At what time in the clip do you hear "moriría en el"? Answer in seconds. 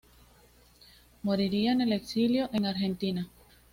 1.21-1.93